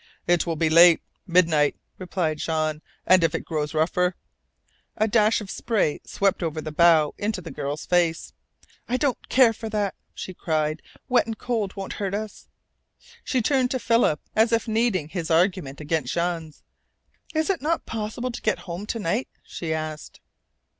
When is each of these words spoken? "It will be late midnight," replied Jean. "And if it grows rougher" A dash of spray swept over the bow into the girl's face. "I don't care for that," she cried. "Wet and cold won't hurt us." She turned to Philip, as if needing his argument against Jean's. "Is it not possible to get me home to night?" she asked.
"It 0.25 0.47
will 0.47 0.55
be 0.55 0.71
late 0.71 1.03
midnight," 1.27 1.75
replied 1.99 2.39
Jean. 2.39 2.81
"And 3.05 3.23
if 3.23 3.35
it 3.35 3.45
grows 3.45 3.75
rougher" 3.75 4.15
A 4.97 5.07
dash 5.07 5.41
of 5.41 5.51
spray 5.51 6.01
swept 6.05 6.41
over 6.41 6.59
the 6.59 6.71
bow 6.71 7.13
into 7.19 7.39
the 7.39 7.51
girl's 7.51 7.85
face. 7.85 8.33
"I 8.89 8.97
don't 8.97 9.29
care 9.29 9.53
for 9.53 9.69
that," 9.69 9.93
she 10.15 10.33
cried. 10.33 10.81
"Wet 11.07 11.27
and 11.27 11.37
cold 11.37 11.75
won't 11.75 11.93
hurt 12.01 12.15
us." 12.15 12.47
She 13.23 13.43
turned 13.43 13.69
to 13.69 13.77
Philip, 13.79 14.19
as 14.35 14.51
if 14.51 14.67
needing 14.67 15.09
his 15.09 15.29
argument 15.29 15.79
against 15.79 16.13
Jean's. 16.15 16.63
"Is 17.35 17.51
it 17.51 17.61
not 17.61 17.85
possible 17.85 18.31
to 18.31 18.41
get 18.41 18.57
me 18.57 18.63
home 18.63 18.87
to 18.87 18.97
night?" 18.97 19.27
she 19.43 19.71
asked. 19.71 20.19